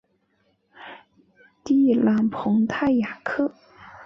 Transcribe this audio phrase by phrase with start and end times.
[1.63, 3.53] 蒂朗蓬泰雅克。